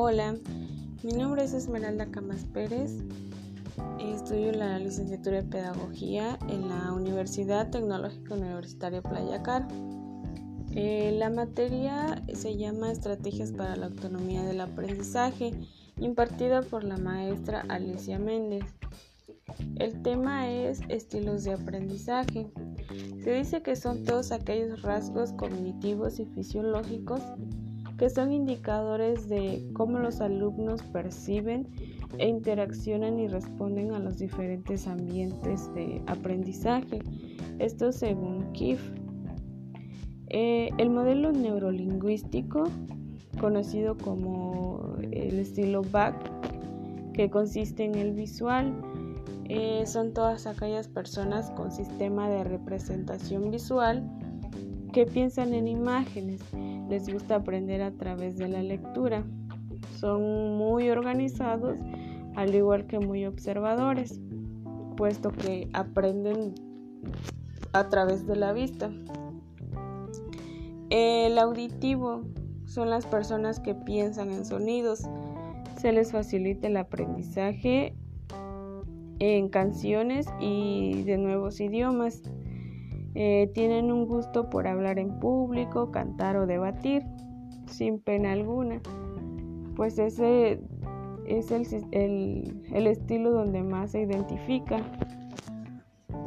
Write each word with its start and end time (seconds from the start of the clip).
Hola, 0.00 0.36
mi 1.02 1.12
nombre 1.12 1.42
es 1.42 1.52
Esmeralda 1.52 2.06
Camas 2.06 2.44
Pérez. 2.44 3.02
Estudio 3.98 4.52
la 4.52 4.78
licenciatura 4.78 5.42
de 5.42 5.48
Pedagogía 5.48 6.38
en 6.48 6.68
la 6.68 6.92
Universidad 6.92 7.68
Tecnológica 7.68 8.34
Universitaria 8.34 9.02
Playacar. 9.02 9.66
Eh, 10.76 11.16
la 11.18 11.30
materia 11.30 12.24
se 12.32 12.56
llama 12.56 12.92
Estrategias 12.92 13.50
para 13.50 13.74
la 13.74 13.86
Autonomía 13.86 14.44
del 14.44 14.60
Aprendizaje, 14.60 15.52
impartida 15.96 16.62
por 16.62 16.84
la 16.84 16.96
maestra 16.96 17.64
Alicia 17.68 18.20
Méndez. 18.20 18.66
El 19.80 20.00
tema 20.02 20.48
es 20.48 20.80
estilos 20.88 21.42
de 21.42 21.54
aprendizaje. 21.54 22.52
Se 23.24 23.32
dice 23.32 23.62
que 23.62 23.74
son 23.74 24.04
todos 24.04 24.30
aquellos 24.30 24.80
rasgos 24.82 25.32
cognitivos 25.32 26.20
y 26.20 26.26
fisiológicos 26.26 27.20
que 27.98 28.08
son 28.08 28.32
indicadores 28.32 29.28
de 29.28 29.68
cómo 29.74 29.98
los 29.98 30.20
alumnos 30.20 30.82
perciben 30.84 31.68
e 32.16 32.28
interaccionan 32.28 33.18
y 33.18 33.26
responden 33.26 33.92
a 33.92 33.98
los 33.98 34.18
diferentes 34.18 34.86
ambientes 34.86 35.72
de 35.74 36.00
aprendizaje. 36.06 37.00
Esto 37.58 37.90
según 37.90 38.52
KIF. 38.52 38.80
Eh, 40.28 40.70
el 40.78 40.90
modelo 40.90 41.32
neurolingüístico, 41.32 42.64
conocido 43.40 43.96
como 43.96 44.96
el 45.10 45.40
estilo 45.40 45.82
BAC, 45.82 46.14
que 47.14 47.28
consiste 47.30 47.84
en 47.84 47.96
el 47.96 48.12
visual, 48.12 48.80
eh, 49.46 49.84
son 49.86 50.12
todas 50.12 50.46
aquellas 50.46 50.86
personas 50.86 51.50
con 51.52 51.72
sistema 51.72 52.28
de 52.28 52.44
representación 52.44 53.50
visual 53.50 54.08
que 54.92 55.06
piensan 55.06 55.54
en 55.54 55.68
imágenes, 55.68 56.40
les 56.88 57.12
gusta 57.12 57.36
aprender 57.36 57.82
a 57.82 57.92
través 57.92 58.36
de 58.38 58.48
la 58.48 58.62
lectura, 58.62 59.24
son 59.98 60.56
muy 60.56 60.90
organizados 60.90 61.78
al 62.36 62.54
igual 62.54 62.86
que 62.86 62.98
muy 62.98 63.26
observadores, 63.26 64.20
puesto 64.96 65.30
que 65.30 65.68
aprenden 65.72 66.54
a 67.72 67.88
través 67.88 68.26
de 68.26 68.36
la 68.36 68.52
vista. 68.52 68.90
El 70.90 71.38
auditivo 71.38 72.22
son 72.64 72.90
las 72.90 73.06
personas 73.06 73.60
que 73.60 73.74
piensan 73.74 74.30
en 74.30 74.44
sonidos, 74.44 75.02
se 75.80 75.92
les 75.92 76.12
facilita 76.12 76.66
el 76.66 76.76
aprendizaje 76.76 77.94
en 79.20 79.48
canciones 79.48 80.26
y 80.40 81.02
de 81.04 81.18
nuevos 81.18 81.60
idiomas. 81.60 82.22
Eh, 83.20 83.50
tienen 83.52 83.90
un 83.90 84.06
gusto 84.06 84.48
por 84.48 84.68
hablar 84.68 85.00
en 85.00 85.18
público, 85.18 85.90
cantar 85.90 86.36
o 86.36 86.46
debatir 86.46 87.02
sin 87.66 87.98
pena 87.98 88.30
alguna, 88.30 88.80
pues 89.74 89.98
ese 89.98 90.60
es 91.26 91.50
el, 91.50 92.62
el 92.72 92.86
estilo 92.86 93.32
donde 93.32 93.64
más 93.64 93.90
se 93.90 94.02
identifica. 94.02 94.76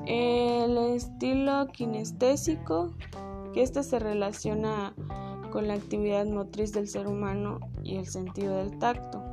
El 0.06 0.78
estilo 0.78 1.66
kinestésico, 1.68 2.92
que 3.54 3.62
este 3.64 3.84
se 3.84 3.98
relaciona 3.98 4.94
con 5.50 5.70
la 5.70 5.76
actividad 5.76 6.26
motriz 6.26 6.74
del 6.74 6.90
ser 6.90 7.08
humano 7.08 7.62
y 7.84 7.96
el 7.96 8.06
sentido 8.06 8.58
del 8.58 8.78
tacto, 8.80 9.24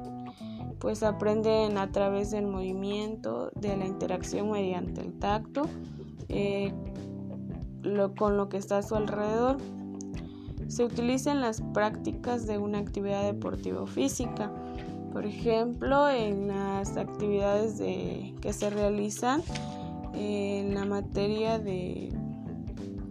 pues 0.78 1.02
aprenden 1.02 1.76
a 1.76 1.90
través 1.90 2.30
del 2.30 2.46
movimiento, 2.46 3.50
de 3.56 3.76
la 3.76 3.84
interacción 3.84 4.48
mediante 4.48 5.00
el 5.00 5.18
tacto, 5.18 5.62
eh, 6.28 6.72
con 8.16 8.36
lo 8.36 8.48
que 8.48 8.56
está 8.56 8.78
a 8.78 8.82
su 8.82 8.94
alrededor. 8.94 9.58
Se 10.68 10.84
utiliza 10.84 11.32
en 11.32 11.40
las 11.40 11.60
prácticas 11.60 12.46
de 12.46 12.58
una 12.58 12.78
actividad 12.78 13.22
deportiva 13.22 13.82
o 13.82 13.86
física. 13.86 14.52
Por 15.12 15.24
ejemplo, 15.24 16.08
en 16.08 16.48
las 16.48 16.96
actividades 16.96 17.80
que 18.40 18.52
se 18.52 18.70
realizan 18.70 19.42
en 20.14 20.74
la 20.74 20.84
materia 20.84 21.58
de, 21.58 22.12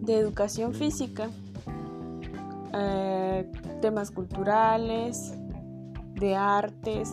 educación 0.06 0.72
física, 0.72 1.28
eh, 2.72 3.50
temas 3.82 4.10
culturales, 4.10 5.34
de 6.14 6.34
artes, 6.34 7.12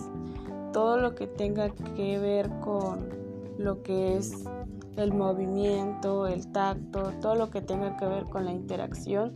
todo 0.71 0.97
lo 0.97 1.15
que 1.15 1.27
tenga 1.27 1.69
que 1.69 2.19
ver 2.19 2.49
con 2.61 3.24
lo 3.57 3.83
que 3.83 4.17
es 4.17 4.43
el 4.97 5.13
movimiento, 5.13 6.27
el 6.27 6.51
tacto, 6.51 7.11
todo 7.21 7.35
lo 7.35 7.49
que 7.49 7.61
tenga 7.61 7.97
que 7.97 8.05
ver 8.05 8.25
con 8.25 8.45
la 8.45 8.51
interacción 8.51 9.33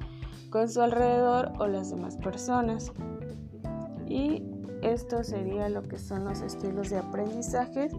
con 0.49 0.67
su 0.69 0.81
alrededor 0.81 1.51
o 1.59 1.67
las 1.67 1.91
demás 1.91 2.17
personas. 2.17 2.91
Y 4.07 4.43
esto 4.81 5.23
sería 5.23 5.69
lo 5.69 5.83
que 5.83 5.97
son 5.97 6.25
los 6.25 6.41
estilos 6.41 6.89
de 6.89 6.97
aprendizaje 6.97 7.89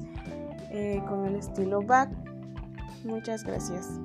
eh, 0.71 1.03
con 1.09 1.27
el 1.27 1.37
estilo 1.37 1.83
BAC. 1.83 2.11
Muchas 3.05 3.45
gracias. 3.45 4.01